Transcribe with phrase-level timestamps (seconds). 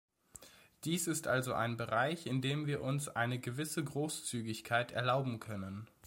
[0.83, 5.87] Dies ist also ein Bereich, in dem wir uns eine gewisse Großzügigkeit erlauben können.